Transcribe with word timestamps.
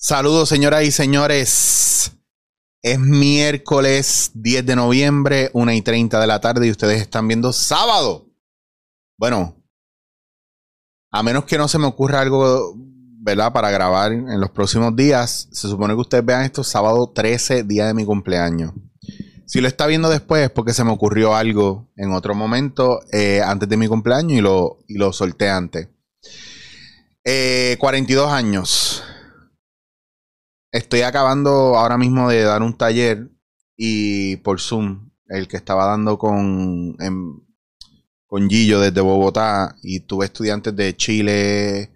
Saludos, 0.00 0.48
señoras 0.48 0.84
y 0.84 0.92
señores. 0.92 2.12
Es 2.82 3.00
miércoles 3.00 4.30
10 4.34 4.64
de 4.64 4.76
noviembre, 4.76 5.50
1 5.54 5.72
y 5.72 5.82
30 5.82 6.20
de 6.20 6.26
la 6.28 6.40
tarde, 6.40 6.68
y 6.68 6.70
ustedes 6.70 7.02
están 7.02 7.26
viendo 7.26 7.52
sábado. 7.52 8.30
Bueno, 9.18 9.56
a 11.10 11.24
menos 11.24 11.46
que 11.46 11.58
no 11.58 11.66
se 11.66 11.80
me 11.80 11.86
ocurra 11.88 12.20
algo, 12.20 12.74
¿verdad? 12.76 13.52
Para 13.52 13.72
grabar 13.72 14.12
en 14.12 14.40
los 14.40 14.50
próximos 14.50 14.94
días, 14.94 15.48
se 15.50 15.66
supone 15.66 15.94
que 15.94 16.00
ustedes 16.00 16.24
vean 16.24 16.44
esto 16.44 16.62
sábado 16.62 17.10
13, 17.12 17.64
día 17.64 17.88
de 17.88 17.94
mi 17.94 18.04
cumpleaños. 18.04 18.74
Si 19.46 19.60
lo 19.60 19.66
está 19.66 19.88
viendo 19.88 20.08
después 20.08 20.44
es 20.44 20.50
porque 20.50 20.74
se 20.74 20.84
me 20.84 20.92
ocurrió 20.92 21.34
algo 21.34 21.90
en 21.96 22.12
otro 22.12 22.36
momento 22.36 23.00
eh, 23.10 23.42
antes 23.44 23.68
de 23.68 23.76
mi 23.76 23.88
cumpleaños 23.88 24.38
y 24.38 24.42
lo, 24.42 24.78
y 24.86 24.94
lo 24.94 25.12
solté 25.12 25.50
antes. 25.50 25.88
42 27.24 28.30
eh, 28.30 28.32
años. 28.32 29.02
Estoy 30.70 31.00
acabando 31.00 31.76
ahora 31.76 31.96
mismo 31.96 32.28
de 32.28 32.42
dar 32.42 32.62
un 32.62 32.76
taller 32.76 33.30
y 33.76 34.36
por 34.38 34.60
Zoom, 34.60 35.10
el 35.28 35.48
que 35.48 35.56
estaba 35.56 35.86
dando 35.86 36.18
con, 36.18 36.94
con 38.26 38.50
Gillo 38.50 38.80
desde 38.80 39.00
Bogotá 39.00 39.76
y 39.82 40.00
tuve 40.00 40.26
estudiantes 40.26 40.76
de 40.76 40.94
Chile, 40.94 41.90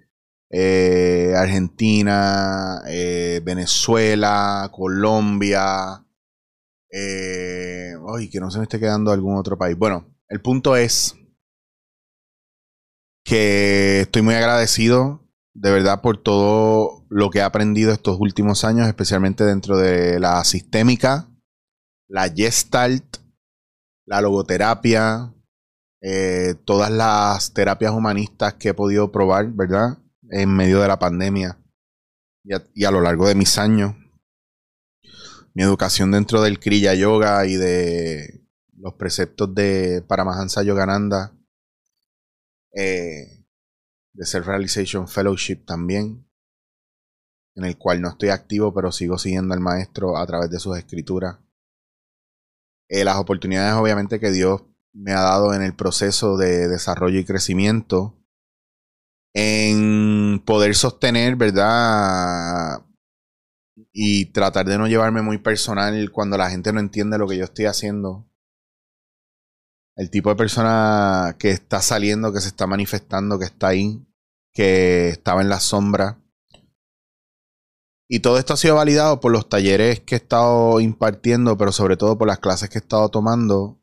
eh, 0.50 1.34
Argentina, 1.36 2.80
eh, 2.86 3.42
Venezuela, 3.44 4.70
Colombia. 4.72 6.06
ay, 6.90 8.28
que 8.30 8.40
no 8.40 8.50
se 8.50 8.58
me 8.58 8.64
esté 8.64 8.80
quedando 8.80 9.12
algún 9.12 9.36
otro 9.36 9.58
país. 9.58 9.76
Bueno, 9.76 10.06
el 10.28 10.40
punto 10.40 10.76
es 10.76 11.14
que 13.24 14.00
estoy 14.02 14.22
muy 14.22 14.34
agradecido 14.34 15.21
de 15.54 15.70
verdad 15.70 16.00
por 16.00 16.18
todo 16.18 17.04
lo 17.08 17.30
que 17.30 17.38
he 17.40 17.42
aprendido 17.42 17.92
estos 17.92 18.18
últimos 18.18 18.64
años, 18.64 18.88
especialmente 18.88 19.44
dentro 19.44 19.76
de 19.76 20.18
la 20.18 20.42
sistémica, 20.44 21.28
la 22.08 22.28
gestalt, 22.28 23.18
la 24.06 24.20
logoterapia, 24.20 25.34
eh, 26.00 26.54
todas 26.64 26.90
las 26.90 27.52
terapias 27.52 27.92
humanistas 27.92 28.54
que 28.54 28.70
he 28.70 28.74
podido 28.74 29.12
probar, 29.12 29.52
¿verdad? 29.52 29.98
En 30.30 30.54
medio 30.54 30.80
de 30.80 30.88
la 30.88 30.98
pandemia 30.98 31.58
y 32.44 32.54
a, 32.54 32.62
y 32.74 32.84
a 32.84 32.90
lo 32.90 33.00
largo 33.00 33.28
de 33.28 33.34
mis 33.34 33.58
años. 33.58 33.94
Mi 35.54 35.62
educación 35.62 36.10
dentro 36.10 36.40
del 36.40 36.58
Kriya 36.58 36.94
Yoga 36.94 37.46
y 37.46 37.56
de 37.56 38.42
los 38.78 38.94
preceptos 38.94 39.54
de 39.54 40.02
Paramahansa 40.08 40.62
Yogananda. 40.62 41.32
Eh, 42.74 43.41
de 44.14 44.26
Self-Realization 44.26 45.08
Fellowship 45.08 45.64
también, 45.64 46.26
en 47.54 47.64
el 47.64 47.76
cual 47.78 48.00
no 48.00 48.10
estoy 48.10 48.30
activo, 48.30 48.72
pero 48.72 48.92
sigo 48.92 49.18
siguiendo 49.18 49.54
al 49.54 49.60
maestro 49.60 50.16
a 50.16 50.26
través 50.26 50.50
de 50.50 50.58
sus 50.58 50.76
escrituras. 50.76 51.38
Eh, 52.88 53.04
las 53.04 53.16
oportunidades 53.16 53.74
obviamente 53.74 54.20
que 54.20 54.30
Dios 54.30 54.62
me 54.92 55.12
ha 55.12 55.20
dado 55.20 55.54
en 55.54 55.62
el 55.62 55.74
proceso 55.74 56.36
de 56.36 56.68
desarrollo 56.68 57.18
y 57.18 57.24
crecimiento, 57.24 58.18
en 59.34 60.42
poder 60.44 60.74
sostener, 60.74 61.36
¿verdad? 61.36 62.84
Y 63.92 64.26
tratar 64.26 64.66
de 64.66 64.76
no 64.76 64.86
llevarme 64.86 65.22
muy 65.22 65.38
personal 65.38 66.10
cuando 66.12 66.36
la 66.36 66.50
gente 66.50 66.72
no 66.72 66.80
entiende 66.80 67.16
lo 67.16 67.26
que 67.26 67.38
yo 67.38 67.44
estoy 67.44 67.64
haciendo 67.64 68.28
el 69.96 70.10
tipo 70.10 70.30
de 70.30 70.36
persona 70.36 71.36
que 71.38 71.50
está 71.50 71.80
saliendo, 71.80 72.32
que 72.32 72.40
se 72.40 72.48
está 72.48 72.66
manifestando, 72.66 73.38
que 73.38 73.44
está 73.44 73.68
ahí, 73.68 74.04
que 74.52 75.08
estaba 75.08 75.42
en 75.42 75.48
la 75.48 75.60
sombra. 75.60 76.18
Y 78.08 78.20
todo 78.20 78.38
esto 78.38 78.54
ha 78.54 78.58
sido 78.58 78.74
validado 78.74 79.20
por 79.20 79.32
los 79.32 79.48
talleres 79.48 80.00
que 80.00 80.14
he 80.14 80.18
estado 80.18 80.80
impartiendo, 80.80 81.56
pero 81.56 81.72
sobre 81.72 81.96
todo 81.96 82.18
por 82.18 82.28
las 82.28 82.40
clases 82.40 82.68
que 82.68 82.78
he 82.78 82.82
estado 82.82 83.08
tomando, 83.08 83.80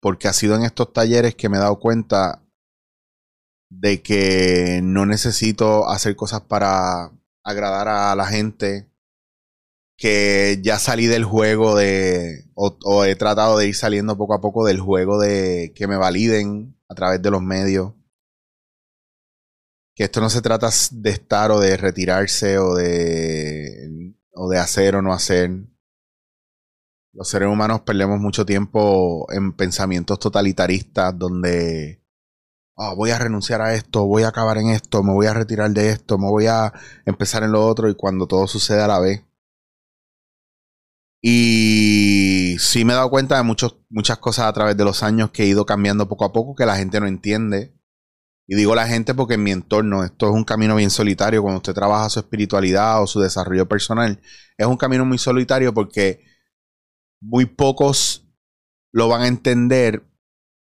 porque 0.00 0.28
ha 0.28 0.32
sido 0.32 0.56
en 0.56 0.64
estos 0.64 0.92
talleres 0.92 1.34
que 1.34 1.48
me 1.48 1.56
he 1.56 1.60
dado 1.60 1.78
cuenta 1.78 2.42
de 3.70 4.02
que 4.02 4.80
no 4.82 5.06
necesito 5.06 5.88
hacer 5.88 6.16
cosas 6.16 6.42
para 6.42 7.12
agradar 7.44 7.88
a 7.88 8.14
la 8.16 8.26
gente, 8.26 8.90
que 9.96 10.60
ya 10.62 10.78
salí 10.78 11.06
del 11.06 11.24
juego 11.24 11.76
de, 11.76 12.44
o, 12.54 13.04
he 13.04 13.16
tratado 13.16 13.58
de 13.58 13.68
ir 13.68 13.74
saliendo 13.74 14.16
poco 14.16 14.34
a 14.34 14.40
poco 14.40 14.64
del 14.64 14.80
juego 14.80 15.20
de 15.20 15.72
que 15.74 15.86
me 15.86 15.96
validen 15.96 16.76
a 16.88 16.94
través 16.94 17.22
de 17.22 17.30
los 17.30 17.42
medios. 17.42 17.92
Que 19.94 20.04
esto 20.04 20.20
no 20.20 20.30
se 20.30 20.42
trata 20.42 20.70
de 20.92 21.10
estar 21.10 21.50
o 21.50 21.60
de 21.60 21.76
retirarse 21.76 22.58
o 22.58 22.74
de, 22.74 24.14
o 24.32 24.48
de 24.48 24.58
hacer 24.58 24.96
o 24.96 25.02
no 25.02 25.12
hacer. 25.12 25.50
Los 27.12 27.28
seres 27.28 27.48
humanos 27.48 27.82
perdemos 27.82 28.18
mucho 28.18 28.44
tiempo 28.44 29.26
en 29.32 29.52
pensamientos 29.52 30.18
totalitaristas 30.18 31.16
donde 31.16 32.04
oh, 32.74 32.96
voy 32.96 33.10
a 33.10 33.18
renunciar 33.18 33.60
a 33.62 33.74
esto, 33.74 34.06
voy 34.06 34.24
a 34.24 34.28
acabar 34.28 34.58
en 34.58 34.68
esto, 34.68 35.02
me 35.02 35.12
voy 35.12 35.26
a 35.26 35.34
retirar 35.34 35.70
de 35.70 35.90
esto, 35.90 36.18
me 36.18 36.28
voy 36.28 36.46
a 36.46 36.72
empezar 37.06 37.42
en 37.42 37.52
lo 37.52 37.66
otro 37.66 37.88
y 37.88 37.94
cuando 37.94 38.26
todo 38.26 38.46
sucede 38.46 38.82
a 38.82 38.88
la 38.88 39.00
vez. 39.00 39.24
Y 41.22 42.56
sí 42.58 42.84
me 42.84 42.92
he 42.92 42.96
dado 42.96 43.08
cuenta 43.10 43.36
de 43.36 43.42
muchos, 43.42 43.78
muchas 43.88 44.18
cosas 44.18 44.46
a 44.46 44.52
través 44.52 44.76
de 44.76 44.84
los 44.84 45.02
años 45.02 45.30
que 45.30 45.44
he 45.44 45.46
ido 45.46 45.64
cambiando 45.64 46.06
poco 46.08 46.26
a 46.26 46.32
poco 46.32 46.54
que 46.54 46.66
la 46.66 46.76
gente 46.76 47.00
no 47.00 47.06
entiende. 47.06 47.73
Y 48.46 48.56
digo 48.56 48.74
la 48.74 48.86
gente 48.86 49.14
porque 49.14 49.34
en 49.34 49.42
mi 49.42 49.52
entorno 49.52 50.04
esto 50.04 50.26
es 50.26 50.32
un 50.32 50.44
camino 50.44 50.76
bien 50.76 50.90
solitario. 50.90 51.42
Cuando 51.42 51.58
usted 51.58 51.72
trabaja 51.72 52.10
su 52.10 52.20
espiritualidad 52.20 53.02
o 53.02 53.06
su 53.06 53.20
desarrollo 53.20 53.66
personal, 53.68 54.20
es 54.58 54.66
un 54.66 54.76
camino 54.76 55.04
muy 55.04 55.18
solitario 55.18 55.72
porque 55.72 56.24
muy 57.22 57.46
pocos 57.46 58.28
lo 58.92 59.08
van 59.08 59.22
a 59.22 59.28
entender, 59.28 60.04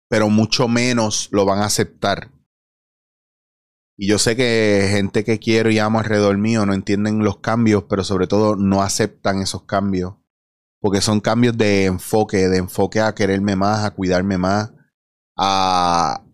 pero 0.09 0.29
mucho 0.29 0.67
menos 0.67 1.29
lo 1.31 1.45
van 1.45 1.59
a 1.59 1.65
aceptar. 1.65 2.31
Y 3.97 4.07
yo 4.07 4.17
sé 4.19 4.35
que 4.35 4.87
gente 4.91 5.23
que 5.23 5.39
quiero 5.39 5.69
y 5.69 5.79
amo 5.79 5.99
alrededor 5.99 6.37
mío 6.37 6.65
no 6.65 6.73
entienden 6.73 7.23
los 7.23 7.37
cambios, 7.37 7.83
pero 7.89 8.03
sobre 8.03 8.27
todo 8.27 8.55
no 8.55 8.81
aceptan 8.81 9.41
esos 9.41 9.63
cambios 9.63 10.15
porque 10.81 10.99
son 10.99 11.21
cambios 11.21 11.55
de 11.57 11.85
enfoque, 11.85 12.49
de 12.49 12.57
enfoque 12.57 12.99
a 12.99 13.13
quererme 13.13 13.55
más, 13.55 13.85
a 13.85 13.91
cuidarme 13.91 14.37
más, 14.39 14.73
a, 15.37 16.25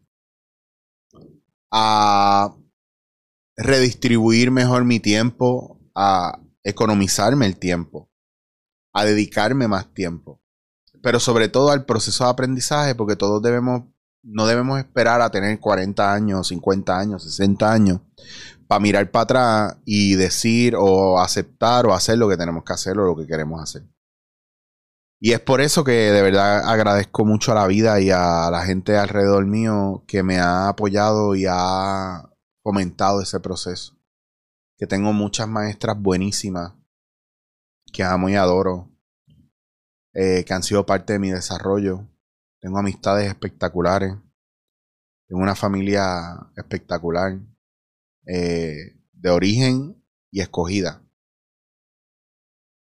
a 1.79 2.55
redistribuir 3.55 4.49
mejor 4.49 4.83
mi 4.83 4.99
tiempo, 4.99 5.79
a 5.93 6.39
economizarme 6.63 7.45
el 7.45 7.57
tiempo, 7.57 8.09
a 8.93 9.05
dedicarme 9.05 9.67
más 9.67 9.93
tiempo. 9.93 10.41
Pero 11.03 11.19
sobre 11.19 11.49
todo 11.49 11.69
al 11.69 11.85
proceso 11.85 12.23
de 12.23 12.31
aprendizaje, 12.31 12.95
porque 12.95 13.15
todos 13.15 13.43
debemos, 13.43 13.83
no 14.23 14.47
debemos 14.47 14.79
esperar 14.79 15.21
a 15.21 15.29
tener 15.29 15.59
40 15.59 16.11
años, 16.13 16.47
50 16.47 16.97
años, 16.97 17.23
60 17.23 17.71
años, 17.71 18.01
para 18.67 18.79
mirar 18.79 19.11
para 19.11 19.23
atrás 19.23 19.77
y 19.85 20.15
decir 20.15 20.75
o 20.75 21.19
aceptar 21.19 21.85
o 21.85 21.93
hacer 21.93 22.17
lo 22.17 22.27
que 22.27 22.37
tenemos 22.37 22.63
que 22.63 22.73
hacer 22.73 22.97
o 22.97 23.05
lo 23.05 23.15
que 23.15 23.27
queremos 23.27 23.61
hacer. 23.61 23.83
Y 25.19 25.33
es 25.33 25.39
por 25.39 25.61
eso 25.61 25.83
que 25.83 25.91
de 25.91 26.21
verdad 26.21 26.69
agradezco 26.69 27.25
mucho 27.25 27.51
a 27.51 27.55
la 27.55 27.67
vida 27.67 27.99
y 27.99 28.11
a 28.11 28.51
la 28.51 28.63
gente 28.63 28.97
alrededor 28.97 29.45
mío 29.47 30.03
que 30.07 30.21
me 30.21 30.37
ha 30.37 30.69
apoyado 30.69 31.35
y 31.35 31.45
ha 31.49 32.29
fomentado 32.61 33.21
ese 33.21 33.39
proceso. 33.39 33.97
Que 34.77 34.85
tengo 34.85 35.13
muchas 35.13 35.47
maestras 35.47 35.99
buenísimas 35.99 36.73
que 37.91 38.03
amo 38.03 38.29
y 38.29 38.35
adoro, 38.35 38.91
eh, 40.13 40.43
que 40.45 40.53
han 40.53 40.61
sido 40.61 40.85
parte 40.85 41.13
de 41.13 41.19
mi 41.19 41.31
desarrollo. 41.31 42.07
Tengo 42.59 42.77
amistades 42.77 43.27
espectaculares. 43.27 44.13
Tengo 45.27 45.41
una 45.41 45.55
familia 45.55 46.51
espectacular, 46.55 47.39
eh, 48.27 49.01
de 49.13 49.29
origen 49.31 50.03
y 50.31 50.41
escogida 50.41 51.06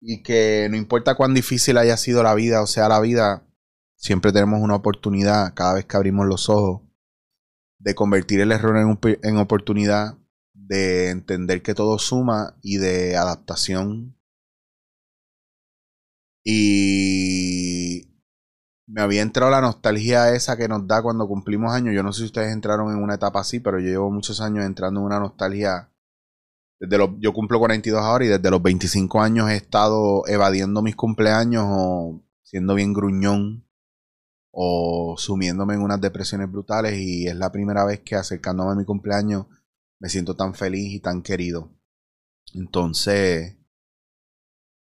y 0.07 0.23
que 0.23 0.69
no 0.71 0.77
importa 0.77 1.15
cuán 1.15 1.33
difícil 1.33 1.79
haya 1.79 1.97
sido 1.97 2.23
la 2.23 2.35
vida 2.35 2.63
o 2.63 2.67
sea 2.67 2.89
la 2.89 3.01
vida, 3.01 3.47
siempre 3.97 4.33
tenemos 4.33 4.61
una 4.61 4.77
oportunidad 4.77 5.55
cada 5.55 5.75
vez 5.75 5.87
que 5.87 5.97
abrimos 5.97 6.27
los 6.27 6.51
ojos 6.51 6.83
de 7.79 7.95
convertir 7.95 8.41
el 8.41 8.53
error 8.53 8.77
en, 8.77 8.99
en 9.23 9.37
oportunidad, 9.39 10.19
de 10.53 11.11
entender 11.11 11.63
que 11.63 11.75
todo 11.75 11.99
suma 11.99 12.57
y 12.63 12.77
de 12.77 13.17
adaptación. 13.17 14.17
Y 16.45 18.11
me 18.87 19.01
había 19.01 19.23
entrado 19.23 19.51
la 19.51 19.63
nostalgia 19.63 20.35
esa 20.35 20.57
que 20.57 20.69
nos 20.69 20.87
da 20.87 21.03
cuando 21.03 21.27
cumplimos 21.27 21.73
años. 21.73 21.95
Yo 21.95 22.03
no 22.03 22.13
sé 22.13 22.21
si 22.21 22.27
ustedes 22.27 22.53
entraron 22.53 22.93
en 22.93 23.03
una 23.03 23.15
etapa 23.15 23.41
así, 23.41 23.61
pero 23.61 23.79
yo 23.79 23.89
llevo 23.89 24.11
muchos 24.11 24.41
años 24.43 24.65
entrando 24.67 25.01
en 25.01 25.07
una 25.07 25.21
nostalgia 25.21 25.91
yo 26.81 27.33
cumplo 27.33 27.59
42 27.59 28.01
ahora 28.03 28.25
y 28.25 28.29
desde 28.29 28.51
los 28.51 28.63
25 28.63 29.21
años 29.21 29.51
he 29.51 29.57
estado 29.57 30.27
evadiendo 30.27 30.83
mis 30.83 30.97
cumpleaños 30.97 31.65
o 31.67 32.23
siendo 32.43 32.75
bien 32.75 32.93
gruñón 32.93 33.67
o 34.51 35.17
sumiéndome 35.19 35.75
en 35.75 35.83
unas 35.83 36.01
depresiones 36.01 36.51
brutales 36.51 36.99
y 36.99 37.27
es 37.27 37.37
la 37.37 37.51
primera 37.51 37.85
vez 37.85 38.01
que 38.01 38.15
acercándome 38.15 38.73
a 38.73 38.77
mi 38.77 38.85
cumpleaños 38.85 39.47
me 39.99 40.09
siento 40.09 40.37
tan 40.37 40.55
feliz 40.55 40.93
y 40.93 41.01
tan 41.01 41.23
querido. 41.23 41.71
Entonces, 42.53 43.57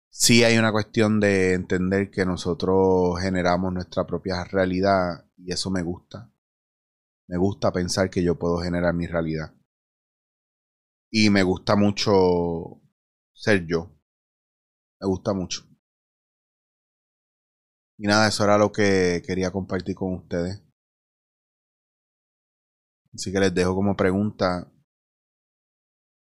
sí 0.09 0.43
hay 0.43 0.57
una 0.57 0.71
cuestión 0.71 1.19
de 1.19 1.53
entender 1.53 2.11
que 2.11 2.25
nosotros 2.25 3.19
generamos 3.19 3.73
nuestra 3.73 4.05
propia 4.05 4.43
realidad 4.45 5.25
y 5.37 5.51
eso 5.51 5.69
me 5.69 5.81
gusta. 5.81 6.31
Me 7.27 7.37
gusta 7.37 7.73
pensar 7.73 8.09
que 8.09 8.23
yo 8.23 8.35
puedo 8.39 8.59
generar 8.59 8.93
mi 8.93 9.05
realidad. 9.05 9.56
Y 11.11 11.29
me 11.29 11.43
gusta 11.43 11.75
mucho 11.75 12.81
ser 13.33 13.65
yo. 13.65 13.97
Me 14.99 15.07
gusta 15.07 15.33
mucho. 15.33 15.63
Y 17.97 18.05
nada, 18.07 18.27
eso 18.27 18.43
era 18.43 18.57
lo 18.57 18.71
que 18.71 19.23
quería 19.25 19.51
compartir 19.51 19.95
con 19.95 20.13
ustedes. 20.13 20.61
Así 23.13 23.31
que 23.31 23.39
les 23.39 23.53
dejo 23.53 23.73
como 23.73 23.95
pregunta, 23.95 24.71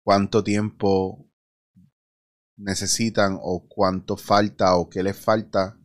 ¿cuánto 0.02 0.42
tiempo 0.42 1.30
necesitan 2.56 3.38
o 3.42 3.66
cuánto 3.68 4.16
falta 4.16 4.76
o 4.76 4.88
qué 4.88 5.02
les 5.02 5.18
falta 5.22 5.78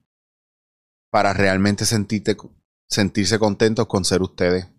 para 1.12 1.34
realmente 1.34 1.84
sentirse 1.86 3.40
contentos 3.40 3.88
con 3.88 4.06
ser 4.06 4.22
ustedes? 4.22 4.71